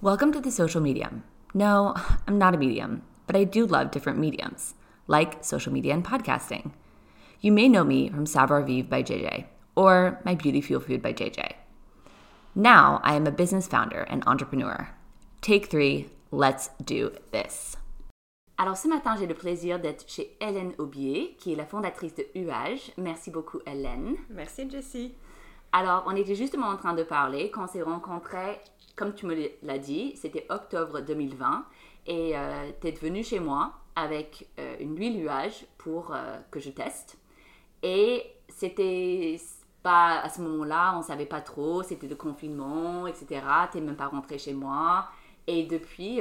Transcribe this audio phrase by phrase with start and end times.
[0.00, 1.24] Welcome to the social medium.
[1.54, 1.92] No,
[2.28, 4.74] I'm not a medium, but I do love different mediums,
[5.08, 6.70] like social media and podcasting.
[7.40, 11.12] You may know me from Savoir Vivre by JJ or My Beauty Fuel Food by
[11.12, 11.54] JJ.
[12.54, 14.90] Now I am a business founder and entrepreneur.
[15.40, 17.76] Take three, let's do this.
[18.56, 22.24] Alors ce matin, j'ai le plaisir d'être chez Hélène Aubier, qui est la fondatrice de
[22.36, 22.92] UAGE.
[22.98, 24.14] Merci beaucoup Hélène.
[24.30, 25.16] Merci Jessie.
[25.72, 28.58] Alors, on était justement en train de parler quand on s'est rencontrés,
[28.98, 31.64] comme tu me l'as dit, c'était octobre 2020,
[32.06, 36.58] et euh, tu es venu chez moi avec euh, une huile UAGE pour euh, que
[36.58, 37.16] je teste.
[37.82, 39.40] Et c'était
[39.82, 43.40] pas à ce moment-là, on savait pas trop, c'était le confinement, etc.
[43.70, 45.06] Tu n'es même pas rentré chez moi.
[45.46, 46.20] Et depuis,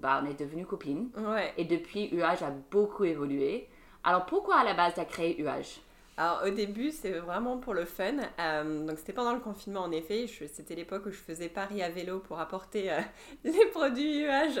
[0.00, 1.10] bah, on est devenus copines.
[1.16, 1.54] Ouais.
[1.56, 3.68] Et depuis, UAGE a beaucoup évolué.
[4.02, 5.80] Alors, pourquoi à la base tu as créé UAGE
[6.16, 8.16] alors au début, c'est vraiment pour le fun.
[8.38, 10.26] Euh, donc c'était pendant le confinement en effet.
[10.52, 13.00] C'était l'époque où je faisais Paris à vélo pour apporter euh,
[13.44, 14.60] les produits UH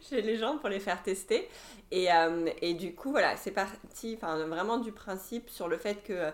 [0.00, 1.48] chez les gens pour les faire tester.
[1.90, 6.30] Et, euh, et du coup, voilà, c'est parti vraiment du principe sur le fait que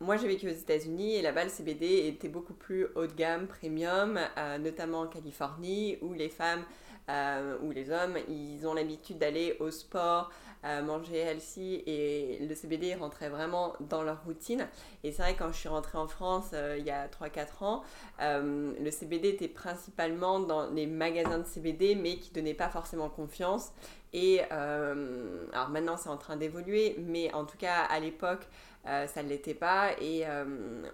[0.00, 3.46] moi j'ai vécu aux États-Unis et là-bas le CBD était beaucoup plus haut de gamme,
[3.46, 4.20] premium,
[4.60, 6.62] notamment en Californie où les femmes
[7.62, 10.30] ou les hommes, ils ont l'habitude d'aller au sport
[10.64, 14.66] manger healthy et le CBD rentrait vraiment dans leur routine.
[15.04, 17.82] Et c'est vrai, quand je suis rentrée en France euh, il y a 3-4 ans,
[18.20, 22.68] euh, le CBD était principalement dans les magasins de CBD, mais qui ne donnaient pas
[22.68, 23.72] forcément confiance.
[24.12, 28.46] Et euh, alors maintenant, c'est en train d'évoluer, mais en tout cas, à l'époque,
[28.84, 29.90] ça ne l'était pas.
[30.00, 30.24] Et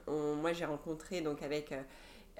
[0.09, 1.73] moi, j'ai rencontré donc avec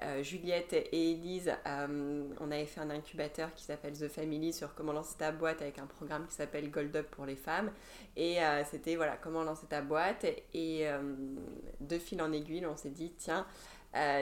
[0.03, 4.75] euh, Juliette et Elise, euh, on avait fait un incubateur qui s'appelle The Family sur
[4.75, 7.71] comment lancer ta boîte avec un programme qui s'appelle Gold Up pour les femmes.
[8.17, 10.25] Et euh, c'était voilà, comment lancer ta boîte.
[10.53, 10.85] Et
[11.79, 13.45] de fil en aiguille, on s'est dit, tiens,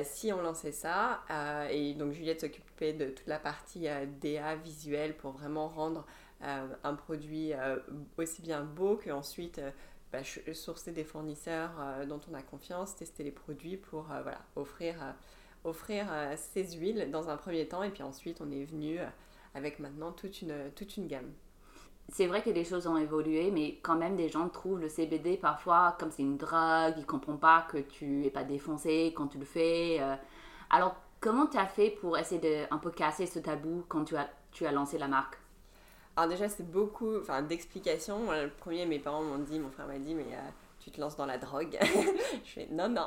[0.04, 1.24] si on lançait ça,
[1.72, 3.88] et donc Juliette s'occupait de toute la partie
[4.22, 6.06] DA visuelle pour vraiment rendre
[6.42, 7.54] un produit
[8.18, 9.60] aussi bien beau qu'ensuite
[10.12, 10.20] bah,
[10.54, 11.72] sourcer des fournisseurs
[12.08, 14.96] dont on a confiance, tester les produits pour voilà, offrir
[15.64, 19.06] offrir euh, ces huiles dans un premier temps et puis ensuite on est venu euh,
[19.56, 21.32] avec maintenant toute une, toute une gamme.
[22.10, 25.38] C'est vrai que les choses ont évolué, mais quand même des gens trouvent le CBD
[25.38, 29.28] parfois comme c'est une drogue, ils ne comprennent pas que tu n'es pas défoncé quand
[29.28, 29.98] tu le fais.
[30.02, 30.16] Euh.
[30.70, 34.16] Alors comment tu as fait pour essayer de un peu casser ce tabou quand tu
[34.18, 35.38] as, tu as lancé la marque?
[36.16, 37.14] Alors déjà, c'est beaucoup
[37.50, 38.32] d'explications.
[38.32, 40.28] Le premier, mes parents m'ont dit, mon frère m'a dit, mais
[40.84, 41.78] tu te lances dans la drogue.
[42.44, 43.06] je fais non, non.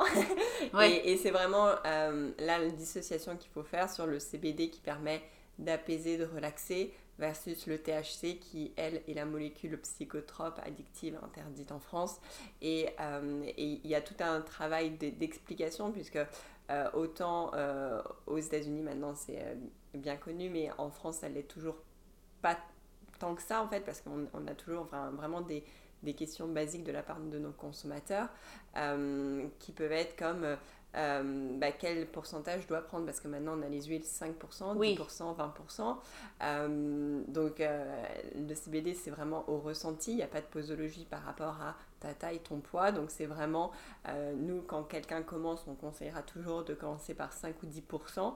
[0.83, 5.23] Et, c'est vraiment euh, là la dissociation qu'il faut faire sur le CBD qui permet
[5.59, 11.79] d'apaiser, de relaxer, versus le THC qui, elle, est la molécule psychotrope addictive interdite en
[11.79, 12.21] France.
[12.63, 16.19] Et euh, il y a tout un travail d'explication, puisque
[16.71, 17.53] euh, autant
[18.27, 19.57] aux États-Unis maintenant c'est
[19.95, 21.77] bien connu, mais en France ça l'est toujours
[22.43, 22.59] pas
[23.19, 25.65] tant que ça en fait, parce qu'on a toujours vraiment des
[26.03, 28.29] des questions basiques de la part de nos consommateurs
[28.77, 30.57] euh, qui peuvent être comme
[30.95, 34.35] euh, bah, quel pourcentage je dois prendre parce que maintenant on a les huiles 5%,
[34.77, 35.97] 10%, 20%.
[36.43, 41.23] Euh, donc le CBD c'est vraiment au ressenti, il n'y a pas de posologie par
[41.23, 42.93] rapport à ta taille, ton poids.
[42.93, 43.73] Donc c'est vraiment,
[44.37, 48.35] nous quand quelqu'un commence, on conseillera toujours de commencer par 5 ou 10%,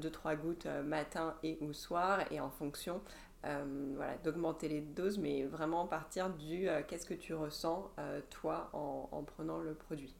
[0.00, 3.00] 2-3 gouttes matin et ou soir et en fonction
[3.46, 8.20] euh, voilà, d'augmenter les doses, mais vraiment partir du euh, qu'est-ce que tu ressens euh,
[8.28, 10.14] toi en, prenant le produit.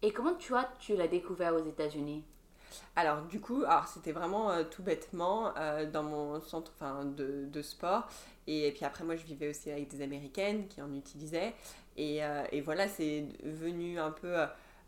[0.00, 2.24] Et comment tu as tu l'as découvert aux États-Unis?
[2.96, 5.52] Alors du coup, alors c'était vraiment tout bêtement
[5.92, 8.08] dans mon centre enfin, de, de, sport.
[8.46, 11.54] Et, puis après, moi, je vivais aussi avec des Américaines qui en utilisaient.
[11.96, 12.20] Et,
[12.50, 14.34] et voilà, c'est venu un peu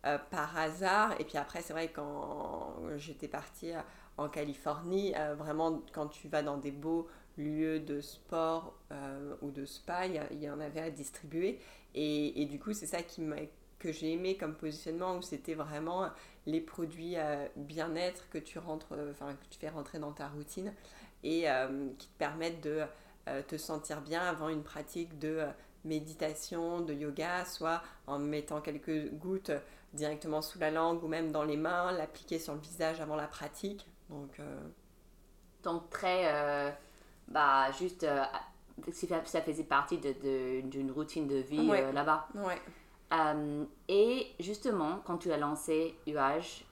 [0.03, 1.14] par hasard.
[1.20, 3.72] Et puis après, c'est vrai, quand j'étais partie
[4.16, 9.64] en Californie, vraiment, quand tu vas dans des beaux lieux de sport euh, ou de
[9.64, 11.58] spa, il y, en avait à distribuer.
[11.94, 13.22] Et, et du coup, c'est ça qui
[13.78, 16.08] que j'ai aimé comme positionnement, où c'était vraiment
[16.47, 20.72] les produits euh, bien-être que tu rentres, euh, que tu fais rentrer dans ta routine
[21.24, 21.47] et
[21.98, 22.83] qui te permettent de
[23.48, 25.44] te sentir bien avant une pratique de
[25.84, 29.50] méditation, de yoga, soit en mettant quelques gouttes
[29.92, 33.27] directement sous la langue ou même dans les mains, l'appliquer sur le visage avant la
[33.27, 33.89] pratique.
[34.09, 34.41] Donc,
[35.65, 36.77] donc très
[37.28, 38.25] bah, juste, euh,
[39.25, 42.28] ça faisait partie d'une routine de vie euh, là-bas.
[42.34, 42.61] Ouais.
[43.13, 46.65] Euh, et justement, quand tu as lancé UH,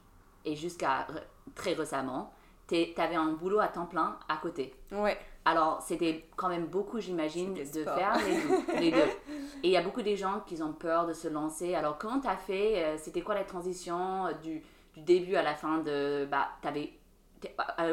[0.45, 1.07] et jusqu'à
[1.55, 2.33] très récemment,
[2.69, 4.75] tu avais un boulot à temps plein à côté.
[4.93, 5.19] Ouais.
[5.47, 8.19] Alors, c'était quand même beaucoup, j'imagine, de faire
[8.79, 8.99] les deux.
[9.63, 11.75] Et il y a beaucoup de gens qui ont peur de se lancer.
[11.75, 14.63] Alors, comment tu as fait C'était quoi la transition du,
[14.95, 16.27] du, début à la fin de...
[16.31, 16.93] Bah, tu avais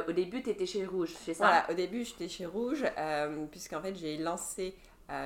[0.08, 1.46] au début, tu étais chez Rouge, c'est ça?
[1.46, 2.86] Voilà, au début, j'étais chez Rouge,
[3.52, 4.76] puisqu'en fait, j'ai lancé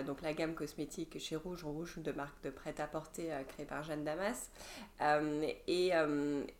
[0.07, 4.49] donc la gamme cosmétique chez Rouge, Rouge de marque de prêt-à-porter créée par Jeanne Damas.
[5.67, 5.91] et,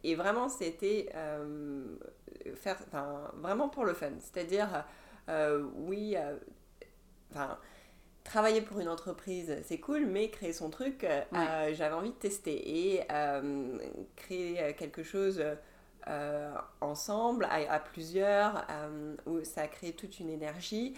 [0.04, 1.10] et, vraiment, c'était
[2.56, 2.78] faire,
[3.36, 4.12] vraiment pour le fun.
[4.20, 4.86] C'est-à-dire,
[5.88, 6.16] oui,
[7.32, 7.58] enfin
[8.26, 12.96] travailler pour une entreprise, c'est cool, mais créer son truc, euh, j'avais envie de tester
[12.96, 13.78] et euh,
[14.18, 15.42] créer quelque chose
[16.08, 18.66] euh, ensemble, à, plusieurs,
[19.26, 20.96] où ça crée toute une énergie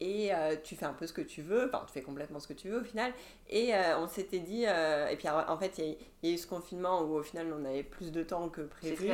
[0.00, 0.30] et
[0.62, 2.68] tu fais un peu ce que tu veux, enfin tu fais complètement ce que tu
[2.68, 3.12] veux au final.
[3.50, 7.14] Et on s'était dit, et puis en fait il y, a eu ce confinement où
[7.16, 9.10] au final on avait plus de temps que prévu.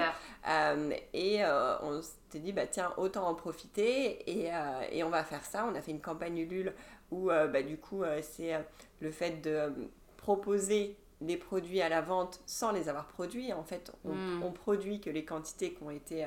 [1.13, 1.45] et
[1.83, 4.51] on s'était dit, bah tiens, autant en profiter et,
[4.93, 5.67] et, on va faire ça.
[5.71, 6.75] On a fait une campagne Ulule
[7.11, 8.61] où euh, bah, du coup euh, c'est euh,
[9.01, 9.73] le fait de
[10.17, 13.53] proposer des produits à la vente sans les avoir produits.
[13.53, 14.53] En fait, on, hmm.
[14.53, 16.27] produit que les quantités qui ont été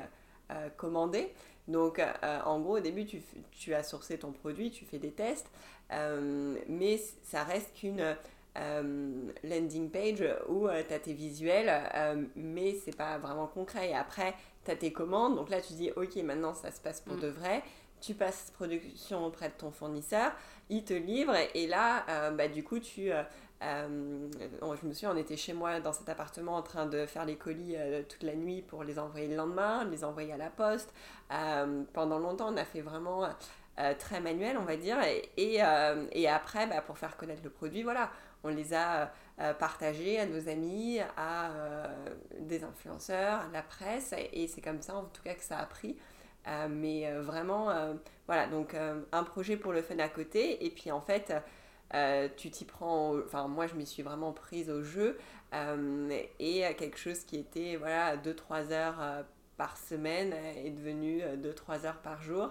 [0.76, 1.32] commandées.
[1.66, 5.50] Donc, en gros, au début, tu, tu, as sourcé ton produit, tu fais des tests,
[5.90, 8.16] mais ça reste qu'une
[9.44, 11.70] landing page où tu as tes visuels,
[12.34, 13.90] mais c'est pas vraiment concret.
[13.90, 14.34] Et après,
[14.64, 15.36] tu as tes commandes.
[15.36, 17.20] Donc là, tu dis, OK, maintenant, ça se passe pour hmm.
[17.20, 17.62] de vrai
[18.00, 20.32] tu passes production auprès de ton fournisseur,
[20.70, 23.12] il te livre et là, euh, bah, du coup, tu...
[23.12, 23.22] Euh,
[23.62, 24.28] euh,
[24.80, 27.36] je me souviens, on était chez moi dans cet appartement en train de faire les
[27.36, 27.76] colis
[28.08, 30.92] toute la nuit pour les envoyer le lendemain, les envoyer à la poste.
[31.92, 33.28] pendant longtemps, on a fait vraiment
[33.98, 34.98] très manuel, on va dire.
[35.36, 35.60] Et,
[36.12, 38.10] et, après, bah, pour faire connaître le produit, voilà,
[38.44, 39.10] on les a
[39.58, 41.50] partagés à nos amis, à
[42.38, 44.14] des influenceurs, à la presse.
[44.32, 45.96] Et c'est comme ça, en tout cas, que ça a pris.
[46.48, 47.94] Euh, mais euh, vraiment, euh,
[48.26, 50.64] voilà, donc un projet pour le fun à côté.
[50.64, 51.32] Et puis en fait,
[52.36, 55.18] tu t'y prends, enfin moi je m'y suis vraiment prise au jeu.
[56.38, 59.24] et quelque chose qui était, voilà, 2-3 heures
[59.56, 62.50] par semaine est devenu 2-3 heures par jour.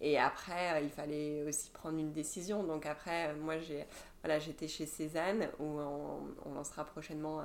[0.00, 2.62] Et après, il fallait aussi prendre une décision.
[2.62, 3.84] Donc après, moi, j'ai,
[4.22, 7.42] voilà, j'étais chez Cézanne, où on, lancera prochainement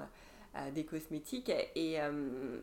[0.74, 1.52] des cosmétiques.
[1.76, 2.00] Et,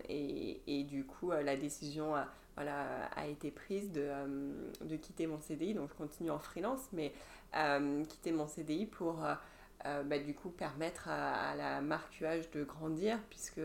[0.09, 2.15] et, et, du coup, la décision
[2.57, 4.27] voilà, a été prise de, euh,
[4.83, 5.75] de, quitter mon CDI.
[5.75, 7.13] Donc je continue en freelance, mais euh,
[8.09, 9.25] quitter mon CDI pour
[9.87, 13.61] euh, bah, du coup permettre à, la marque UH de grandir, puisque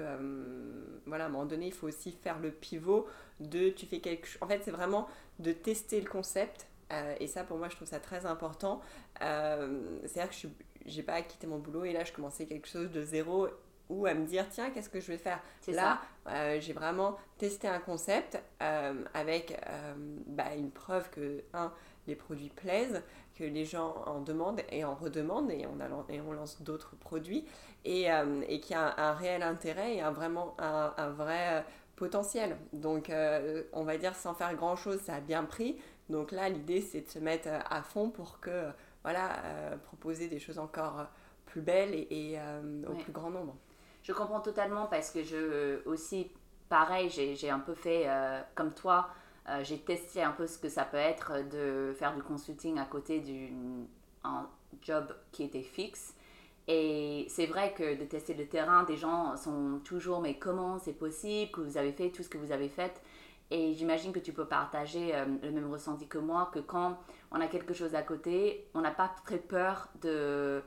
[1.05, 3.07] voilà, à un moment donné, il faut aussi faire le pivot
[3.39, 4.41] de tu fais quelque chose.
[4.41, 5.07] En fait, c'est vraiment
[5.39, 6.67] de tester le concept.
[7.19, 8.81] et ça, pour moi, je trouve ça très important.
[9.19, 10.47] C'est-à-dire que
[10.85, 13.49] je n'ai pas quitté mon boulot et là, je commençais quelque chose de zéro
[13.89, 15.39] ou à me dire tiens qu'est-ce que je vais faire?
[15.67, 19.93] Là euh, j'ai vraiment testé un concept euh, avec euh,
[20.27, 21.71] bah, une preuve que un
[22.07, 23.01] les produits plaisent
[23.35, 26.95] que les gens en demandent et en redemandent et on, a, et on lance d'autres
[26.95, 27.45] produits.
[27.83, 28.07] Et,
[28.47, 31.63] et qui a un, réel intérêt et un, vraiment un, un vrai
[31.95, 32.57] potentiel.
[32.73, 33.11] Donc
[33.73, 35.77] on va dire sans faire grand chose ça a bien pris.
[36.09, 38.69] Donc là l'idée c'est de se mettre à fond pour que
[39.03, 39.43] voilà
[39.83, 41.05] proposer des choses encore
[41.45, 42.39] plus belles et,
[42.87, 43.55] au plus grand nombre.
[44.05, 46.31] Je comprends totalement parce que je aussi,
[46.69, 49.09] pareil, j'ai un peu fait euh, comme toi.
[49.47, 52.86] Euh, j'ai testé un peu ce que ça peut être de faire du consulting à
[52.86, 54.50] côté d'un
[54.81, 56.15] job qui était fixe.
[56.68, 60.94] Et c'est vrai que de tester le terrain, des gens sont toujours mais comment c'est
[60.94, 63.01] possible que vous avez fait tout ce que vous avez fait?
[63.51, 66.97] Et j'imagine que tu peux partager euh, le même ressenti que moi, que quand
[67.31, 70.64] on a quelque chose à côté, on n'a pas très peur de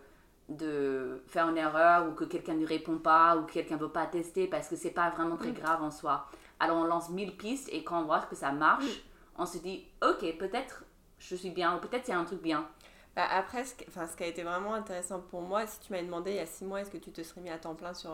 [0.49, 3.90] de faire une erreur ou que quelqu'un ne répond pas ou que quelqu'un ne veut
[3.90, 6.26] pas tester parce que c'est pas vraiment très grave en soi.
[6.60, 9.02] Alors on lance 1000 pistes et quand on voit que ça marche,
[9.36, 10.84] on se dit ok, peut-être
[11.18, 12.68] je suis bien ou peut-être il y a un truc bien.
[13.16, 16.04] Bah après, ce, enfin, ce qui a été vraiment intéressant pour moi, si tu m'avais
[16.04, 17.94] demandé il y a 6 mois est-ce que tu te serais mis à temps plein
[17.94, 18.12] sur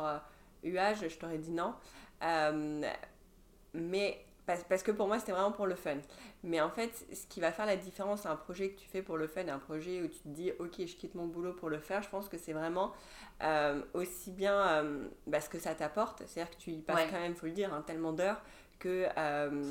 [0.62, 1.74] UH, je t'aurais dit non.
[2.22, 2.82] Euh,
[3.74, 5.96] mais parce, que pour moi, c'était vraiment pour le fun.
[6.42, 9.16] Mais en fait, ce qui va faire la différence, un projet que tu fais pour
[9.16, 11.78] le fun, un projet où tu te dis, ok, je quitte mon boulot pour le
[11.78, 12.92] faire, je pense que c'est vraiment
[13.42, 16.22] euh, aussi bien euh, bah, ce que ça t'apporte.
[16.26, 18.42] C'est-à-dire que tu y passes quand même, il faut le dire, hein, tellement d'heures
[18.78, 19.62] que euh,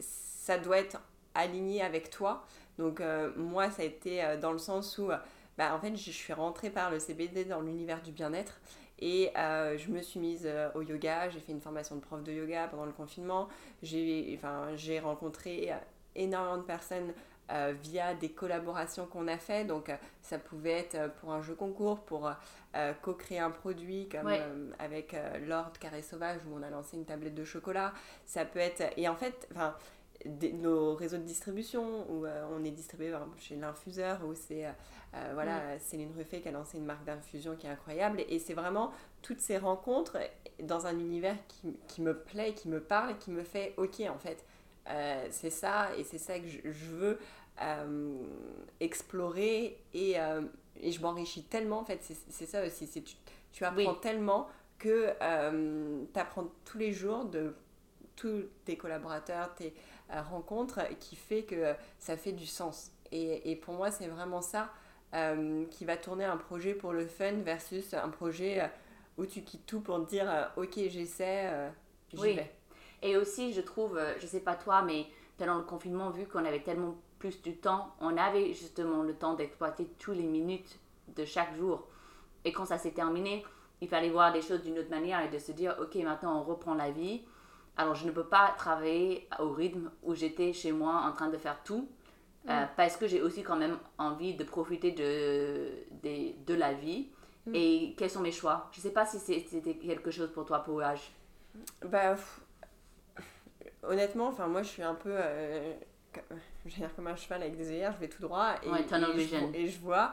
[0.00, 1.00] ça doit être
[1.34, 2.44] aligné avec toi.
[2.78, 3.02] Donc
[3.36, 5.10] moi, ça a été dans le sens où,
[5.56, 8.60] bah, en fait, je suis rentrée par le CBD dans l'univers du bien-être.
[9.00, 12.22] Et euh, je me suis mise euh, au yoga, j'ai fait une formation de prof
[12.22, 13.48] de yoga pendant le confinement.
[13.82, 14.68] J'ai enfin,
[15.02, 15.76] rencontré euh,
[16.14, 17.12] énormément de personnes
[17.82, 19.64] via des collaborations qu'on a fait.
[19.64, 19.90] Donc
[20.20, 22.30] ça pouvait être pour un jeu concours, pour
[23.00, 24.30] co-créer un produit comme
[24.78, 27.94] avec Lord Carré Sauvage où on a lancé une tablette de chocolat.
[28.26, 28.92] Ça peut être...
[28.98, 29.74] Et en fait, enfin
[30.26, 34.64] nos réseaux de distribution, où on est distribué chez l'infuseur, où c'est
[35.32, 35.78] voilà, mm.
[35.80, 38.22] Céline Ruffet qui a lancé une marque d'infusion qui est incroyable.
[38.28, 38.90] Et, c'est vraiment
[39.22, 40.18] toutes ces rencontres
[40.62, 44.18] dans un univers qui, qui, me plaît, qui me parle, qui me fait OK en
[44.18, 44.44] fait.
[45.30, 47.18] c'est ça, et c'est ça que je, je veux
[48.80, 50.16] explorer et
[50.80, 53.16] et je m'enrichis tellement, en fait, c'est ça aussi, c'est tu,
[53.52, 54.48] tu apprends tellement
[54.78, 57.54] que euh, tu apprends tous les jours de
[58.16, 59.74] tous tes collaborateurs, tes
[60.12, 62.90] euh, rencontres, qui fait que ça fait du sens.
[63.12, 64.70] Et, et pour moi, c'est vraiment ça
[65.14, 68.70] euh, qui va tourner un projet pour le fun versus un projet
[69.16, 71.70] où tu quittes tout pour te dire, ok, j'essaie,
[72.12, 72.34] j'y oui.
[72.34, 72.52] vais.
[73.02, 75.06] Et aussi, je trouve, je sais pas toi, mais
[75.38, 79.34] pendant le confinement, vu qu'on avait tellement plus du temps, on avait justement le temps
[79.34, 80.78] d'exploiter toutes les minutes
[81.16, 81.86] de chaque jour.
[82.44, 83.44] Et quand ça s'est terminé,
[83.80, 86.42] il fallait voir les choses d'une autre manière et de se dire, ok, maintenant on
[86.42, 87.22] reprend la vie.
[87.78, 91.38] Alors je ne peux pas travailler au rythme où j'étais chez moi en train de
[91.38, 91.88] faire tout,
[92.48, 92.68] euh, mm.
[92.76, 95.70] parce que j'ai aussi quand même envie de profiter de,
[96.02, 97.08] de, de la vie.
[97.46, 97.54] Mm.
[97.54, 98.68] Et quels sont mes choix?
[98.72, 101.12] Je ne sais pas si c'était quelque chose pour toi, pour l'âge.
[101.84, 102.16] Bah,
[103.84, 105.12] honnêtement, enfin moi je suis un peu...
[105.12, 105.72] Euh,
[106.66, 108.66] je vais dire comme un cheval avec des œillères, je vais tout droit et,
[109.54, 110.12] et, je, vois.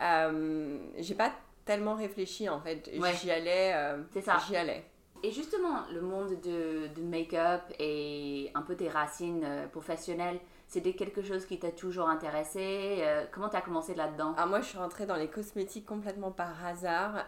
[0.00, 1.32] Euh, j'ai pas
[1.64, 2.90] tellement réfléchi en fait.
[3.20, 3.72] J'y allais.
[3.74, 4.38] Euh, c'est ça.
[4.48, 4.84] J'y allais.
[5.24, 10.38] Et justement, le monde de, make-up et un peu tes racines euh, professionnelles,
[10.68, 13.02] c'était quelque chose qui t'a toujours intéressé
[13.32, 14.34] Comment tu as commencé là-dedans?
[14.34, 17.26] Alors moi, je suis rentrée dans les cosmétiques complètement par hasard.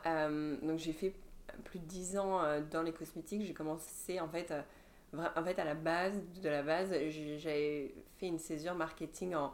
[0.63, 1.15] donc j'ai fait
[1.65, 3.43] plus de 10 ans dans les cosmétiques.
[3.45, 4.53] J'ai commencé en fait
[5.37, 6.91] en fait, à la base de la base,
[7.39, 9.49] j'avais fait une césure marketing en, euh,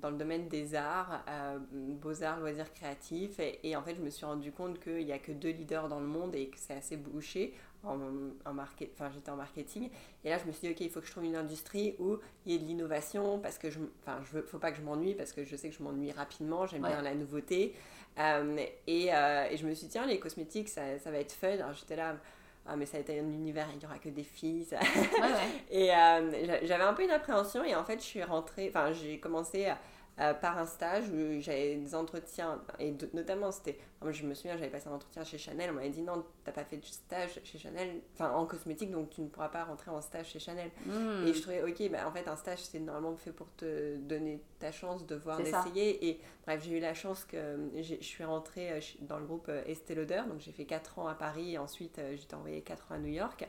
[0.00, 3.40] dans le domaine des arts, euh, beaux-arts, loisirs créatifs.
[3.62, 6.00] Et, en fait, je me suis rendu compte qu'il n'y a que deux leaders dans
[6.00, 7.54] le monde et que c'est assez bouché.
[7.82, 7.98] En,
[8.44, 9.88] en market, enfin, j'étais en marketing.
[10.22, 12.18] Et là, je me suis dit, OK, il faut que je trouve une industrie où
[12.44, 14.82] il y ait de l'innovation parce que je enfin, je veux, faut pas que je
[14.82, 16.66] m'ennuie parce que je sais que je m'ennuie rapidement.
[16.66, 17.74] J'aime bien la nouveauté.
[18.18, 21.72] Euh, et, et, je me suis dit, tiens, les cosmétiques, ça, ça va être fun.
[21.72, 22.16] J'étais là
[22.66, 24.66] ah mais ça a été un univers, il n'y aura que des filles.
[25.70, 29.18] et euh, j'avais un peu une appréhension et en fait je suis rentrée, enfin j'ai
[29.18, 29.78] commencé à,
[30.20, 34.56] euh, par un stage où j'avais des entretiens, et notamment c'était, moi je me souviens,
[34.56, 37.40] j'avais passé un entretien chez Chanel, on m'avait dit non, t'as pas fait de stage
[37.42, 40.70] chez Chanel, enfin en cosmétique, donc tu ne pourras pas rentrer en stage chez Chanel.
[40.84, 41.26] Hmm.
[41.26, 44.42] Et je trouvais, ok, bah, en fait un stage c'est normalement fait pour te donner
[44.58, 46.08] ta chance de voir, d'essayer.
[46.08, 49.62] Et bref, j'ai eu la chance que je suis rentrée euh, dans le groupe euh,
[49.66, 52.94] Estée Lauder, donc j'ai fait 4 ans à Paris, et ensuite j'étais envoyée 4 ans
[52.96, 53.48] à New York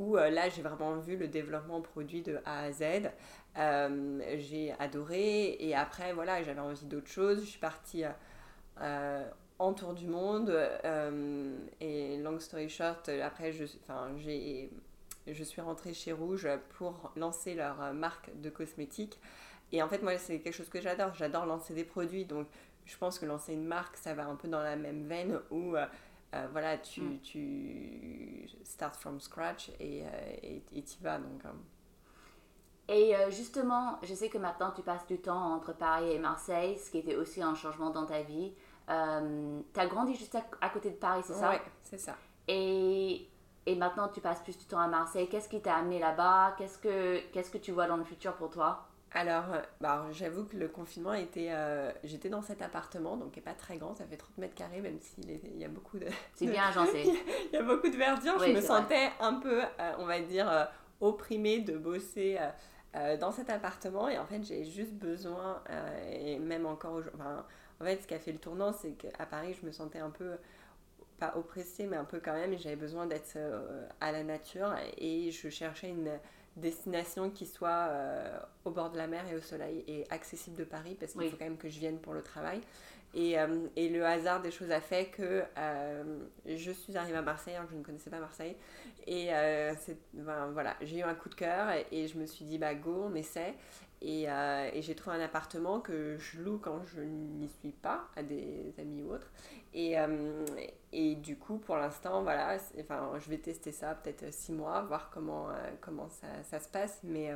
[0.00, 3.10] où là j'ai vraiment vu le développement produit de A à Z.
[3.58, 7.40] Euh, j'ai adoré et après voilà j'avais envie d'autre chose.
[7.40, 8.04] Je suis partie
[8.80, 9.28] euh,
[9.58, 13.66] en tour du monde euh, et long story short après je,
[15.26, 19.20] je suis rentrée chez Rouge pour lancer leur marque de cosmétiques
[19.70, 21.14] et en fait moi c'est quelque chose que j'adore.
[21.14, 22.46] J'adore lancer des produits donc
[22.86, 25.76] je pense que lancer une marque ça va un peu dans la même veine où
[26.52, 27.20] voilà, tu, mm.
[27.20, 30.04] tu start from scratch et
[30.72, 31.18] tu y vas.
[31.18, 31.42] Donc,
[32.90, 36.76] et euh, justement, je sais que maintenant tu passes du temps entre Paris et Marseille,
[36.76, 38.52] ce qui était aussi un changement dans ta vie.
[38.90, 41.50] Euh, tu as grandi juste à, côté de Paris, c'est ça?
[41.50, 42.16] Oui, c'est ça.
[42.48, 43.28] Et,
[43.66, 45.28] et, maintenant tu passes plus du temps à Marseille.
[45.28, 46.56] Qu'est-ce qui t'a amené là-bas?
[46.58, 48.88] Qu'est-ce que Qu'est-ce que tu vois dans le futur pour toi?
[49.12, 51.50] Alors, euh, bah, j'avoue que le confinement était.
[52.04, 54.80] J'étais dans cet appartement, donc qui n'est pas très grand, ça fait 30 mètres carrés,
[54.80, 56.06] même s'il y a beaucoup de.
[56.34, 57.02] C'est bien j'en sais.
[57.52, 58.38] il y a beaucoup de verdure.
[58.38, 59.62] je me sentais un peu,
[59.98, 60.68] on va dire,
[61.00, 62.38] opprimée de bosser
[62.96, 67.20] euh, dans cet appartement et en fait j'ai juste besoin euh, et même encore aujourd'hui
[67.20, 67.46] enfin,
[67.80, 70.10] en fait ce qui a fait le tournant c'est qu'à Paris je me sentais un
[70.10, 70.32] peu
[71.20, 74.74] pas oppressée mais un peu quand même et j'avais besoin d'être euh, à la nature
[74.98, 76.10] et je cherchais une
[76.56, 77.90] destination qui soit
[78.64, 81.36] au bord de la mer et au soleil et accessible de Paris parce qu'il faut
[81.36, 82.60] quand même que je vienne pour le travail
[83.14, 86.04] et, euh, et, le hasard des choses a fait que euh,
[86.46, 88.56] je suis arrivée à Marseille, alors que je ne connaissais pas Marseille.
[89.06, 89.74] Et euh,
[90.12, 93.06] ben, voilà, j'ai eu un coup de cœur et, je me suis dit, bah go,
[93.10, 93.54] on essaie.
[94.02, 98.22] Et, et j'ai trouvé un appartement que je loue quand je n'y suis pas, à
[98.22, 99.30] des amis ou autres.
[99.74, 99.96] Et,
[100.92, 105.10] et du coup, pour l'instant, voilà, enfin, je vais tester ça peut-être six mois, voir
[105.10, 105.48] comment,
[105.82, 107.00] comment ça, ça, se passe.
[107.02, 107.30] Mais,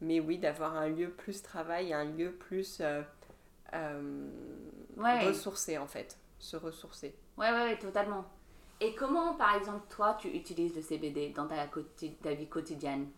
[0.00, 2.82] mais oui, d'avoir un lieu plus travail, un lieu plus
[3.74, 4.28] euh,
[4.96, 7.14] ressourcer en fait, se ressourcer.
[7.36, 8.24] Ouais, ouais, ouais, totalement.
[8.80, 11.56] Et comment, par exemple, toi, tu utilises le CBD dans ta,
[12.22, 13.08] ta vie quotidienne?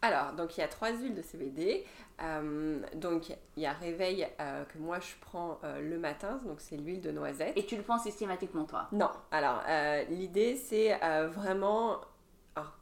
[0.00, 1.84] Alors, donc il y a trois huiles de CBD.
[2.20, 6.76] Euh, donc il y a réveil euh, que moi je prends le matin, donc c'est
[6.76, 7.56] l'huile de noisette.
[7.56, 8.88] Et tu le prends systématiquement toi?
[8.92, 9.10] Non.
[9.30, 9.62] Alors
[10.10, 12.00] l'idée c'est vraiment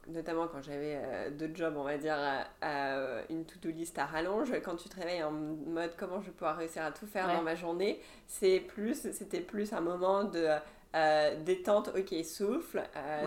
[0.07, 0.99] notamment quand j'avais
[1.31, 2.17] deux jobs, on va dire,
[3.29, 6.57] une to-do list à rallonge, quand tu te réveilles en mode comment je vais pouvoir
[6.57, 10.47] réussir à tout faire dans ma journée, c'est plus, c'était plus un moment de
[11.43, 12.83] détente, ok, souffle,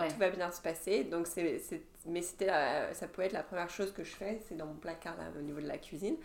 [0.09, 1.05] tout va bien se passer.
[1.05, 1.61] Donc c'est
[2.07, 2.51] mais c'était
[2.93, 5.43] ça pouvait être la première chose que je fais, c'est dans mon placard là, au
[5.43, 6.17] niveau de la cuisine.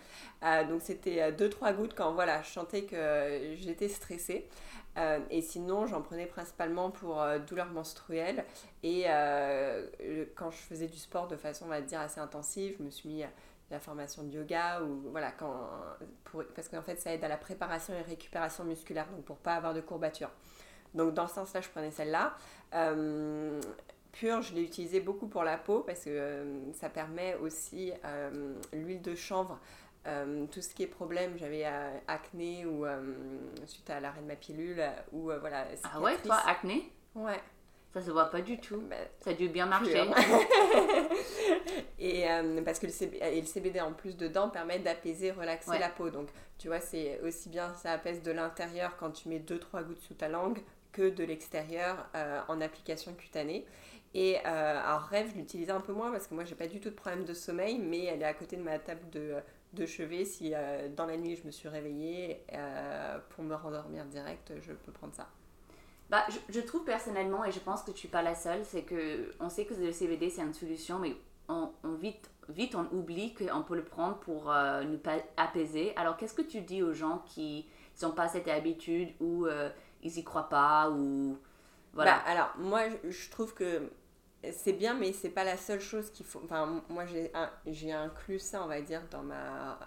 [0.44, 4.48] Euh, donc c'était 2-3 euh, gouttes quand voilà, je sentais que j'étais stressée.
[4.98, 8.46] Euh, et sinon, j'en prenais principalement pour douleurs menstruelles.
[8.84, 9.06] Et
[10.36, 13.10] quand je faisais du sport de façon, on va dire, assez intensive, je me suis
[13.10, 13.30] mis à
[13.72, 15.70] la formation de yoga ou voilà quand
[16.24, 19.54] pour, parce qu'en fait ça aide à la préparation et récupération musculaire donc pour pas
[19.54, 20.32] avoir de courbatures
[20.96, 22.36] donc dans ce sens là je prenais celle-là
[24.12, 28.56] pur, je l'ai utilisé beaucoup pour la peau parce que euh, ça permet aussi euh,
[28.74, 29.60] l'huile de chanvre.
[30.10, 31.66] Euh, tout ce qui est problème, j'avais
[32.08, 32.86] acné ou
[33.66, 35.66] suite à l'arrêt de ma pilule ou voilà.
[35.84, 36.92] Ah ouais, toi acné?
[37.16, 37.40] Ouais.
[37.94, 38.82] Ça se voit pas du tout.
[38.82, 40.04] Bah, ça a dû bien marcher.
[42.00, 42.26] et
[42.64, 46.10] parce que le CBD, le CBD en plus dedans permet d'apaiser, relaxer la peau.
[46.10, 50.02] Donc tu vois, c'est aussi bien ça apaise de l'intérieur quand tu mets 2-3 gouttes
[50.02, 50.60] sous ta langue
[50.92, 52.08] que de l'extérieur
[52.48, 53.66] en application cutanée.
[54.14, 56.80] Et euh, alors rêve, je l'utilisais un peu moins parce que moi j'ai pas du
[56.80, 59.36] tout de problème de sommeil, mais elle est à côté de ma table de,
[59.74, 60.26] de chevet.
[60.26, 64.74] Si euh, dans la nuit je me suis réveillée euh, pour me rendormir direct, je
[64.74, 65.28] peux prendre ça.
[66.10, 69.32] Bah, je, trouve personnellement, et je pense que tu n'es pas la seule, c'est que
[69.40, 71.16] on sait que le CBD c'est une solution, mais
[71.48, 75.96] on, on vite, vite on oublie qu'on peut le prendre pour ne pas apaiser.
[75.98, 77.68] Alors qu'est-ce que tu dis aux gens qui
[78.02, 79.48] n'ont pas cette habitude ou
[80.02, 81.38] ils y croient pas ou
[81.94, 82.16] voilà.
[82.16, 83.90] Bah, alors moi je trouve que
[84.52, 86.42] c'est bien, mais c'est pas la seule chose qu'il faut.
[86.44, 87.06] Enfin, moi,
[87.66, 89.78] j'ai inclus ça, on va dire, dans ma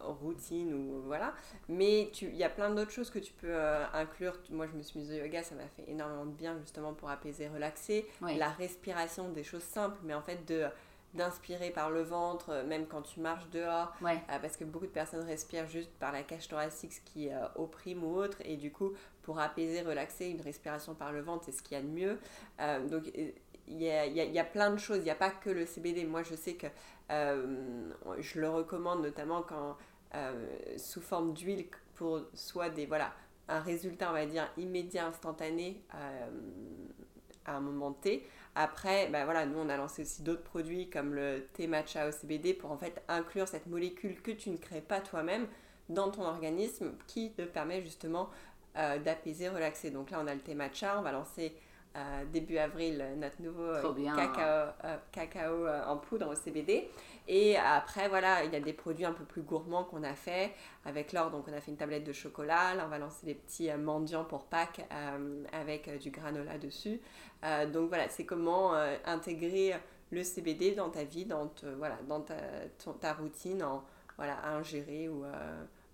[0.00, 1.34] routine ou voilà.
[1.68, 4.38] Mais il y a plein d'autres choses que tu peux euh, inclure.
[4.50, 7.10] Moi, je me suis mise au yoga, ça m'a fait énormément de bien, justement, pour
[7.10, 8.06] apaiser, relaxer.
[8.20, 10.66] La respiration, des choses simples, mais en fait, de
[11.14, 14.90] d'inspirer par le ventre, euh, même quand tu marches dehors, euh, parce que beaucoup de
[14.90, 18.92] personnes respirent juste par la cage thoracique, ce qui opprime ou autre, et du coup,
[19.22, 22.18] pour apaiser, relaxer, une respiration par le ventre, c'est ce qu'il y a de mieux.
[22.90, 23.10] donc,
[23.70, 26.04] il y a, y a, plein de choses, il n'y a pas que le CBD.
[26.04, 26.66] Moi, je sais que
[27.10, 29.76] euh, je le recommande notamment quand
[30.14, 30.46] euh,
[30.76, 33.12] sous forme d'huile pour soit des voilà
[33.48, 36.28] un résultat, on va dire immédiat, instantané euh,
[37.46, 38.26] à un moment T.
[38.54, 42.10] Après, ben voilà, nous on a lancé aussi d'autres produits comme le thé matcha au
[42.10, 45.46] CBD pour en fait inclure cette molécule que tu ne crées pas toi-même
[45.88, 48.28] dans ton organisme qui te permet justement
[48.74, 49.90] d'apaiser, relaxer.
[49.90, 51.52] Donc là, on a le thé matcha, on va lancer
[52.32, 56.90] début avril notre nouveau euh, cacao, euh, cacao euh, en poudre au CBD.
[57.26, 60.52] Et après, voilà, il y a des produits un peu plus gourmands qu'on a fait
[60.84, 61.30] avec l'or.
[61.30, 62.74] Donc, on a fait une tablette de chocolat.
[62.74, 64.80] Là, on va lancer des petits mendiants pour Pâques
[65.52, 67.00] avec du granola dessus.
[67.70, 68.72] donc, voilà, c'est comment
[69.04, 69.74] intégrer
[70.10, 72.36] le CBD dans ta vie, dans, voilà, dans ta,
[72.98, 73.84] ta routine, en,
[74.16, 75.24] voilà, à ingérer ou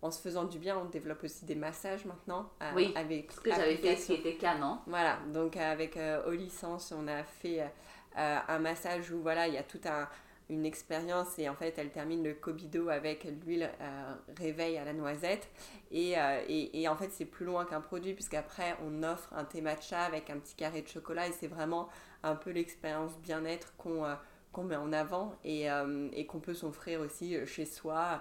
[0.04, 2.50] en se faisant du bien, on développe aussi des massages maintenant.
[2.62, 4.78] Euh, oui, avec ce que j'avais fait, ce qui était canon.
[4.86, 9.62] Voilà, donc avec euh, on a fait euh, un massage où voilà, il y a
[9.62, 10.06] toute un,
[10.50, 14.92] une expérience et en fait elle termine le cobido avec l'huile euh, réveil à la
[14.92, 15.48] noisette
[15.90, 16.16] et,
[16.48, 20.02] et, et en fait c'est plus loin qu'un produit puisqu'après on offre un thé matcha
[20.02, 21.88] avec un petit carré de chocolat et c'est vraiment
[22.22, 24.04] un peu l'expérience bien-être qu'on
[24.52, 25.66] qu'on met en avant et,
[26.12, 28.18] et qu'on peut s'offrir aussi chez soi euh,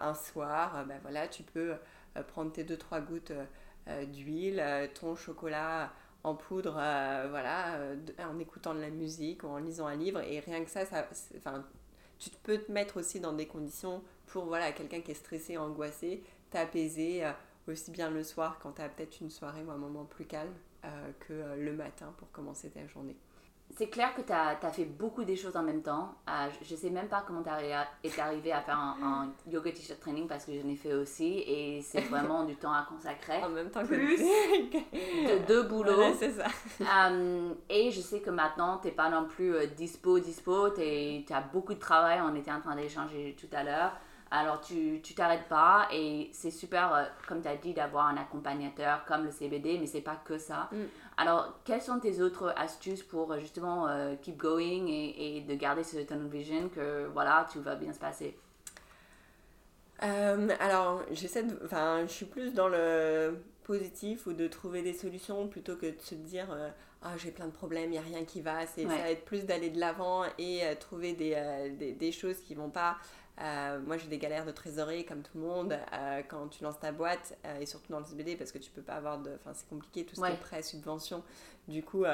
[0.00, 1.74] un soir, euh, ben voilà, tu peux
[2.16, 3.32] euh, prendre tes 2-3 gouttes
[4.12, 4.62] d'huile,
[4.94, 6.74] ton chocolat en poudre,
[7.30, 7.80] voilà,
[8.20, 10.20] en écoutant de la musique ou en lisant un livre.
[10.20, 11.64] Et rien que ça, ça enfin,
[12.18, 16.22] tu peux te mettre aussi dans des conditions pour voilà, quelqu'un qui est stressé, angoissé,
[16.50, 17.24] t'apaiser
[17.66, 20.54] aussi bien le soir quand tu as peut-être une soirée ou un moment plus calme
[21.20, 23.16] que le matin pour commencer ta journée
[23.76, 26.14] c'est clair que tu as, fait beaucoup des choses en même temps.
[26.28, 30.00] Euh, je ne sais même pas comment tu es arrivé à faire un, yoga t-shirt
[30.00, 33.42] training parce que je l'ai fait aussi et c'est vraiment du temps à consacrer.
[33.42, 36.14] En même temps Plus de deux boulots.
[36.18, 36.46] c'est ça.
[36.80, 40.70] Euh, et je sais que maintenant, tu n'es pas non plus euh, dispo, dispo.
[40.70, 42.20] Tu as beaucoup de travail.
[42.22, 43.92] On était en train d'échanger tout à l'heure.
[44.32, 49.04] Alors, tu t'arrêtes pas et c'est super, euh, comme tu as dit, d'avoir un accompagnateur
[49.04, 50.68] comme le CBD, mais c'est pas que ça.
[50.70, 50.76] Mm.
[51.16, 55.82] Alors, quelles sont tes autres astuces pour euh, justement euh, keep going et, de garder
[55.82, 58.38] ce tunnel vision que voilà, tout va bien se passer?
[59.98, 61.58] Alors, j'essaie de.
[61.64, 66.00] Enfin, je suis plus dans le positif ou de trouver des solutions plutôt que de
[66.00, 66.46] se dire
[67.02, 68.66] ah, j'ai plein de problèmes, il n'y a rien qui va.
[68.66, 72.54] C'est, Ça va être plus d'aller de l'avant et trouver des, des, des, choses qui
[72.54, 72.96] vont pas
[73.40, 76.78] euh, moi, j'ai des galères de trésorerie comme tout le monde euh, quand tu lances
[76.78, 79.30] ta boîte euh, et surtout dans le CBD parce que tu peux pas avoir de.
[79.36, 81.22] Enfin, c'est compliqué tout ce qui est prêt, subvention.
[81.68, 82.04] Du coup,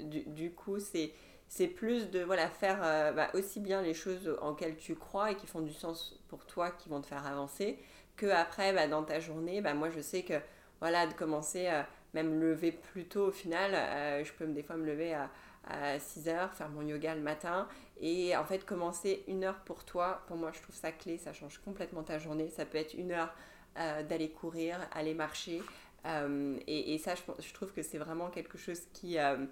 [0.00, 1.12] du, du, coup c'est
[1.48, 2.80] c'est plus de voilà, faire
[3.14, 6.44] bah, aussi bien les choses en lesquelles tu crois et qui font du sens pour
[6.46, 7.78] toi, qui vont te faire avancer,
[8.16, 10.34] que après, bah, dans ta journée, bah, moi je sais que
[10.80, 11.70] voilà, de commencer,
[12.14, 15.30] même lever plus tôt au final, je peux des fois me lever à,
[15.68, 17.68] à 6 heures, faire mon yoga le matin
[18.00, 21.32] et en fait commencer une heure pour toi, pour moi je trouve ça clé, ça
[21.32, 23.32] change complètement ta journée, ça peut être une heure
[23.78, 25.62] euh, d'aller courir, aller marcher.
[26.06, 29.44] Euh, et, ça, je, trouve que c'est vraiment quelque chose qui, euh,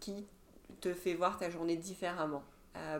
[0.00, 0.26] qui
[0.80, 2.42] te fait voir ta journée différemment.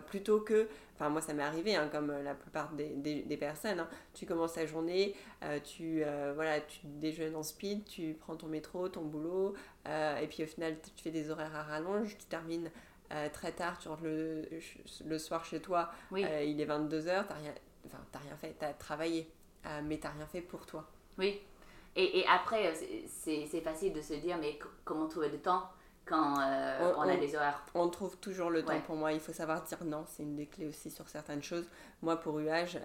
[0.07, 2.89] plutôt que, enfin moi ça m'est arrivé, hein, comme la plupart des,
[3.23, 3.89] des, personnes, hein.
[4.13, 5.15] tu commences ta journée,
[5.63, 6.03] tu,
[6.35, 10.77] voilà, tu déjeunes en speed, tu prends ton métro, ton boulot, et puis au final
[10.95, 12.69] tu fais des horaires à rallonge, tu termines
[13.33, 14.47] très tard, tu rentres le,
[15.05, 17.53] le soir chez toi, il est 22h, tu rien,
[17.85, 19.31] enfin, rien fait, tu as travaillé.
[19.65, 20.85] Euh, mais tu n'as rien fait pour toi.
[21.17, 21.39] Oui.
[21.95, 25.69] Et, et après, euh, c'est facile de se dire, mais comment trouver du temps
[26.05, 27.63] quand euh, on, a des horaires?
[27.75, 29.13] On trouve toujours le temps pour moi.
[29.13, 31.67] Il faut savoir dire non, c'est une des clés aussi sur certaines choses.
[32.01, 32.77] Moi, pour UH,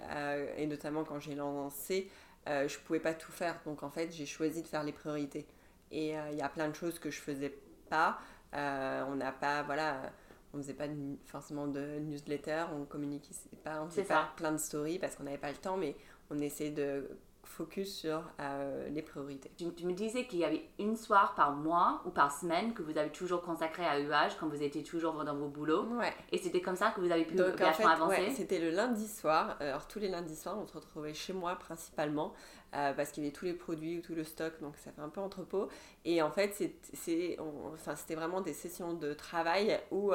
[0.57, 2.11] et notamment quand j'ai lancé,
[2.47, 3.59] je ne pouvais pas tout faire.
[3.65, 5.47] Donc en fait, j'ai choisi de faire les priorités.
[5.91, 7.57] Et il y a plein de choses que je faisais
[7.89, 8.19] pas.
[8.53, 10.13] On n'a pas, voilà,
[10.55, 10.87] on faisait pas
[11.27, 15.39] forcément de newsletter, on communiquait pas, on faisait pas plein de stories parce qu'on n'avait
[15.39, 15.97] pas le temps, mais
[16.31, 17.09] on essaie de
[17.47, 19.51] focus sur euh, les priorités.
[19.57, 22.99] Tu, me disais qu'il y avait une soir par mois ou par semaine que vous
[22.99, 25.85] avez toujours consacré à UH quand vous étiez toujours dans vos boulots.
[25.97, 26.13] Ouais.
[26.33, 29.57] Et c'était comme ça que vous avez pu Donc, vachement avancer C'était le lundi soir.
[29.61, 32.35] Euh, alors tous les lundis soirs, on se retrouvait chez moi principalement
[32.75, 35.03] euh, parce qu'il y avait tous les produits ou tout le stock, donc ça fait
[35.03, 35.69] un peu entrepôt.
[36.05, 36.53] Et en fait,
[36.93, 40.13] c'était enfin, vraiment des sessions de travail où...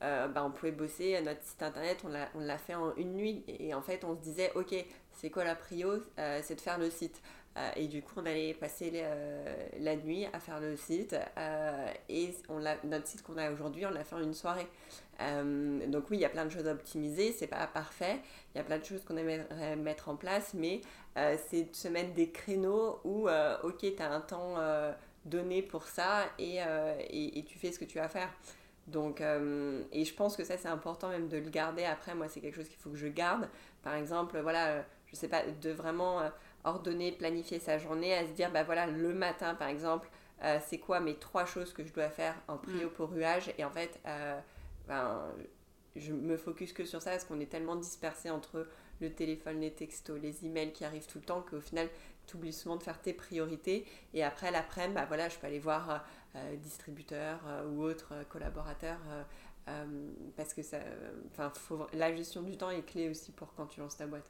[0.00, 2.02] bah, on pouvait bosser notre site internet,
[2.34, 4.74] on l'a fait en une nuit et en fait on se disait ok
[5.20, 7.20] c'est quoi la prio euh, C'est de faire le site.
[7.56, 11.14] Euh, et du coup, on allait passer euh, la nuit à faire le site.
[12.08, 14.66] et on notre site qu'on a aujourd'hui, on l'a fait en une soirée.
[15.18, 17.32] donc oui, il y a plein de choses à optimiser.
[17.32, 18.20] C'est pas parfait.
[18.54, 20.54] Il y a plein de choses qu'on aimerait mettre en place.
[20.54, 20.80] Mais
[21.50, 24.56] c'est de se mettre des créneaux où, ok, tu as un temps
[25.26, 26.60] donné pour ça et,
[27.10, 28.32] et, tu fais ce que tu as à faire.
[28.86, 31.84] Donc, et je pense que ça, c'est important même de le garder.
[31.84, 33.50] Après, moi, c'est quelque chose qu'il faut que je garde.
[33.82, 36.28] Par exemple, voilà je sais pas, de vraiment euh,
[36.64, 40.08] ordonner, planifier sa journée, à se dire, bah voilà, le matin par exemple,
[40.42, 42.92] euh, c'est quoi mes trois choses que je dois faire en prio mm.
[42.92, 43.52] pour ruage?
[43.58, 44.38] Et en fait, euh,
[44.88, 45.22] ben,
[45.96, 48.66] je me focus que sur ça parce qu'on est tellement dispersé entre
[49.00, 51.88] le téléphone, les textos, les emails qui arrivent tout le temps qu'au final,
[52.26, 53.86] tu oublies souvent de faire tes priorités.
[54.14, 56.04] Et après, l'après-midi, bah voilà, je peux aller voir
[56.36, 59.00] euh, distributeurs ou autres collaborateurs
[60.36, 60.78] parce que ça,
[61.54, 64.28] faut, la gestion du temps est clé aussi pour quand tu lances ta boîte.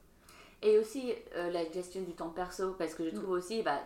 [0.61, 3.79] Et aussi euh, la gestion du temps perso, parce que je trouve aussi, bah,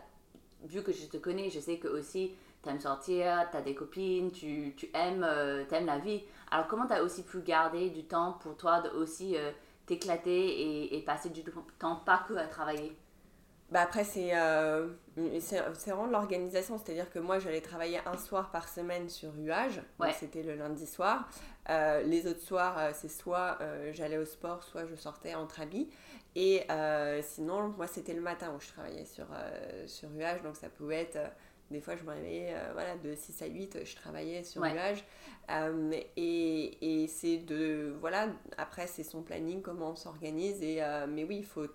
[0.64, 2.34] vu que je te connais, je sais que aussi
[2.64, 6.24] tu aimes sortir, tu as des copines, tu, tu aimes, euh, aimes la vie.
[6.52, 9.52] Alors comment tu as aussi pu garder du temps pour toi de aussi euh,
[9.86, 11.44] t'éclater et, et, passer du
[11.80, 12.98] temps pas que à travailler?
[13.72, 16.78] Bah après, c'est euh, vraiment de l'organisation.
[16.78, 19.82] C'est-à-dire que moi, j'allais travailler un soir par semaine sur UAGE.
[20.20, 21.28] C'était le lundi soir.
[21.68, 23.58] les autres soirs, c'est soit
[23.92, 25.90] j'allais au sport, soit je sortais entre habits.
[26.36, 30.56] Et euh, sinon, moi, c'était le matin où je travaillais sur, euh, sur UH, donc
[30.58, 31.16] ça pouvait être.
[31.16, 31.28] Euh,
[31.72, 35.04] des fois, je me réveillais voilà, de 6 à 8, je travaillais sur UH.
[36.16, 37.96] et et c'est de.
[38.00, 40.62] Voilà, après, c'est son planning, comment on s'organise.
[40.62, 41.66] Et, mais oui, il faut,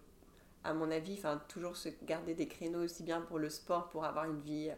[0.62, 4.27] à mon avis, toujours se garder des créneaux aussi bien pour le sport, pour avoir
[4.27, 4.70] une vie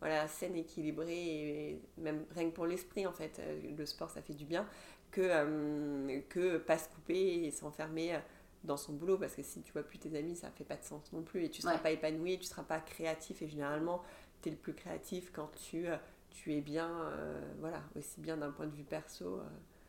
[0.00, 3.42] voilà, saine, équilibrée, et même rien que pour l'esprit, en fait.
[3.76, 4.66] Le sport, ça fait du bien,
[5.10, 8.18] que, que pas se couper et s'enfermer
[8.64, 10.84] dans son boulot parce que si tu vois plus tes amis ça fait pas de
[10.84, 14.02] sens non plus et tu seras pas épanoui tu seras pas créatif et généralement
[14.42, 15.96] tu es le plus créatif quand tu, euh,
[16.30, 19.42] tu es bien euh, voilà aussi bien d'un point de vue perso euh.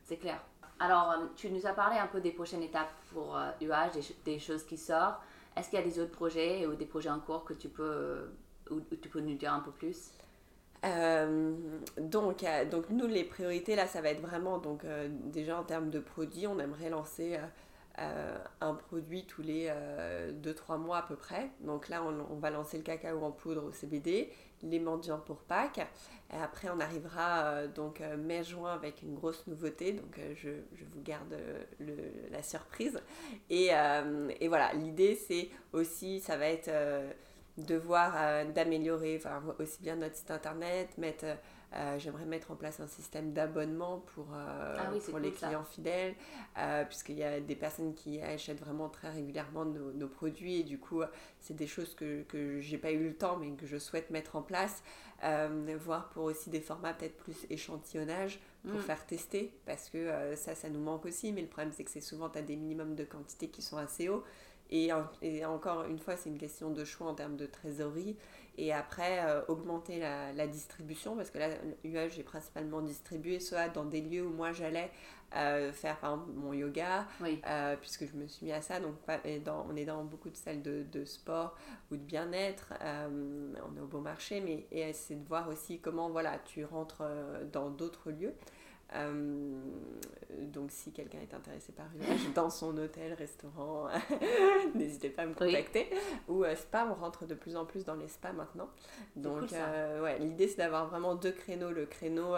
[0.03, 0.41] c'est clair.
[0.79, 4.77] Alors tu nous as parlé un peu des prochaines étapes pour UH des, choses qui
[4.77, 5.21] sortent.
[5.55, 8.29] Est-ce qu'il y a des autres projets ou des projets en cours que tu peux
[8.69, 10.11] ou, tu peux nous dire un peu plus?
[11.97, 14.85] Donc, donc nous les priorités là ça va être vraiment donc
[15.31, 17.39] déjà en termes de produits on aimerait lancer
[17.99, 21.49] euh, un produit tous les 2-3 euh, mois à peu près.
[21.61, 24.29] Donc là, on, va lancer le cacao en poudre au CBD,
[24.63, 25.79] les mendiants pour Pâques.
[26.33, 29.93] Et après, on arrivera euh, donc mai-juin avec une grosse nouveauté.
[29.93, 31.37] Donc je, je, vous garde
[31.79, 31.95] le,
[32.31, 32.99] la surprise.
[33.49, 33.69] Et,
[34.39, 36.71] et voilà, l'idée, c'est aussi, ça va être
[37.57, 39.21] de voir, d'améliorer
[39.59, 41.25] aussi bien notre site internet, mettre
[41.97, 46.15] j'aimerais mettre en place un système d'abonnement pour, ah pour les clients fidèles,
[46.87, 50.79] puisqu'il y a des personnes qui achètent vraiment très régulièrement nos, nos produits et du
[50.79, 51.01] coup,
[51.39, 54.35] c'est des choses que, que j'ai pas eu le temps mais que je souhaite mettre
[54.35, 54.83] en place,
[55.79, 58.83] voire pour aussi des formats peut-être plus échantillonnage pour mm.
[58.83, 62.01] faire tester, parce que ça, ça nous manque aussi, mais le problème c'est que c'est
[62.01, 64.23] souvent, tu as des minimums de quantité qui sont assez hauts.
[64.71, 64.91] Et,
[65.45, 68.15] encore une fois, c'est une question de choix en termes de trésorerie.
[68.57, 71.49] Et après, euh, augmenter la, distribution, parce que là,
[71.83, 74.91] l'UH, j'ai principalement distribué soit dans des lieux où moi j'allais
[75.35, 78.79] euh, faire par exemple mon yoga, euh, puisque je me suis mis à ça.
[78.79, 78.95] Donc,
[79.43, 81.55] dans, on est dans beaucoup de salles de, de sport
[81.91, 82.73] ou de bien-être.
[82.81, 87.03] on est au beau marché, mais c'est de voir aussi comment voilà, tu rentres
[87.51, 88.35] dans d'autres lieux.
[88.93, 89.61] Euh,
[90.41, 93.87] donc si quelqu'un est intéressé par une dans son hôtel, restaurant,
[94.75, 95.89] n'hésitez pas à me contacter.
[96.27, 98.69] Ou euh, spa, on rentre de plus en plus dans les spas maintenant.
[99.15, 101.71] Donc euh, ouais, l'idée c'est d'avoir vraiment deux créneaux.
[101.71, 102.35] Le créneau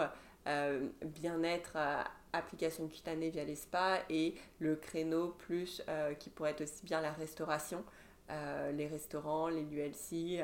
[1.04, 1.76] bien-être,
[2.32, 5.82] application cutanée via les spas et le créneau plus
[6.18, 7.84] qui pourrait être aussi bien la restauration,
[8.30, 10.42] les restaurants, les ULC,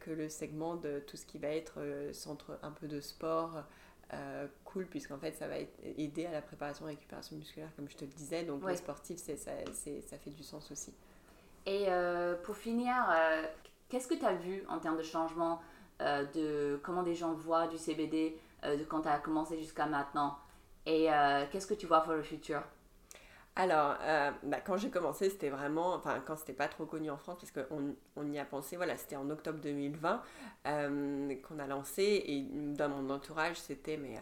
[0.00, 3.64] que le segment de tout ce qui va être centre un peu de sport.
[4.12, 5.54] Euh, cool puisqu'en fait ça va
[5.96, 8.42] aider à la préparation et récupération musculaire comme je te le disais.
[8.42, 8.72] Donc ouais.
[8.72, 10.92] les sportifs ça, ça fait du sens aussi.
[11.66, 13.46] Et euh, pour finir euh,
[13.88, 15.60] qu'est-ce que tu as vu en termes de changement
[16.00, 20.38] de comment des gens voient du CBD de quand tu as commencé jusqu'à maintenant?
[20.86, 21.08] Et
[21.52, 22.62] qu'est-ce que tu vois pour le futur?
[23.60, 27.18] Alors, euh, bah, quand j'ai commencé, c'était vraiment, enfin, quand c'était pas trop connu en
[27.18, 30.22] France, parce qu'on on y a pensé, voilà, c'était en octobre 2020
[30.66, 34.14] euh, qu'on a lancé, et dans mon entourage, c'était, mais,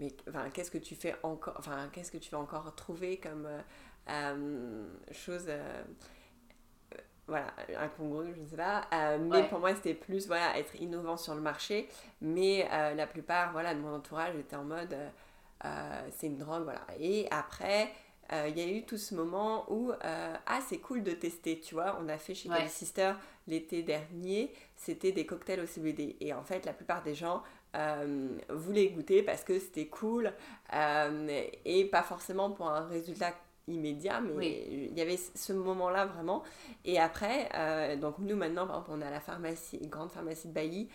[0.00, 3.46] mais enfin, qu'est-ce que tu fais encore, enfin, qu'est-ce que tu vas encore trouver comme
[4.10, 5.48] euh, chose,
[7.28, 8.82] voilà, incongru, je ne sais pas,
[9.20, 11.88] mais pour moi, c'était plus, voilà, être innovant sur le marché,
[12.20, 14.96] mais la plupart, voilà, de mon entourage était en mode,
[16.10, 17.92] c'est une drogue, voilà, et après,
[18.48, 21.74] il y a eu tout ce moment où euh, ah c'est cool de tester tu
[21.74, 22.68] vois on a fait chez ouais.
[22.68, 23.12] Sister
[23.46, 27.42] l'été dernier c'était des cocktails au CBD et en fait la plupart des gens
[27.76, 30.32] euh, voulaient goûter parce que c'était cool
[31.64, 33.34] et pas forcément pour un résultat
[33.68, 36.42] immédiat, mais il y avait ce moment-là vraiment.
[36.84, 37.48] Et après,
[37.96, 40.88] donc nous maintenant, par exemple, on a la pharmacie, grande pharmacie de Bailly,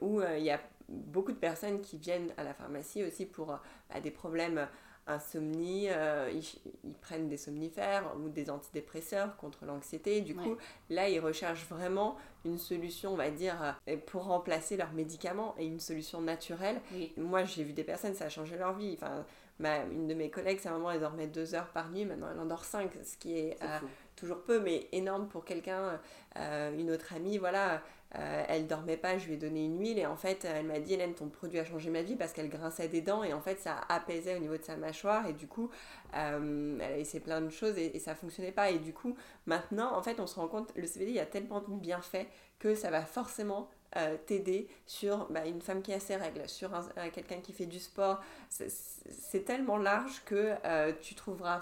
[0.00, 4.00] où il y a beaucoup de personnes qui viennent à la pharmacie aussi pour bah,
[4.00, 4.66] des problèmes
[5.06, 10.20] insomnie, euh, ils, prennent des somnifères ou des antidépresseurs contre l'anxiété.
[10.20, 10.56] Du coup,
[10.90, 15.66] là, ils recherchent vraiment une solution, on va dire, euh, pour remplacer leurs médicaments et
[15.66, 16.80] une solution naturelle.
[17.16, 18.94] Moi, j'ai vu des personnes, ça a changé leur vie.
[18.94, 19.24] Enfin,
[19.58, 22.40] ma, une de mes collègues, sa maman, elle dormait deux heures par nuit, maintenant elle
[22.40, 23.78] en dort cinq, ce qui est, euh,
[24.16, 26.00] toujours peu, mais énorme pour quelqu'un.
[26.36, 27.82] une autre amie, voilà,
[28.14, 30.78] euh, elle dormait pas, je lui ai donné une huile et en fait elle m'a
[30.78, 33.40] dit Hélène ton produit a changé ma vie parce qu'elle grinçait des dents et en
[33.40, 35.70] fait ça apaisait au niveau de sa mâchoire et du coup
[36.14, 39.16] euh, elle a essayé plein de choses et, ça fonctionnait pas et du coup
[39.46, 42.26] maintenant en fait on se rend compte le CBD il y a tellement de bienfaits
[42.60, 46.70] que ça va forcément euh, t'aider sur bah, une femme qui a ses règles, sur
[47.12, 48.20] quelqu'un qui fait du sport.
[48.50, 50.54] C'est tellement large que
[51.00, 51.60] tu trouveras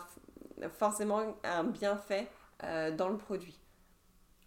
[0.79, 2.29] forcément un bienfait
[2.61, 3.59] dans le produit.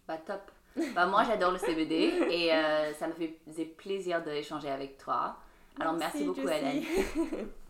[0.06, 0.50] Bah top.
[0.94, 5.36] Bah, moi, j'adore le CBD et euh, ça me faisait plaisir d'échanger avec toi.
[5.80, 6.82] Alors, merci, merci beaucoup, Hélène.